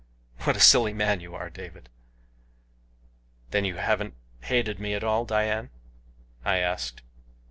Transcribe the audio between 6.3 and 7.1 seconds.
I asked.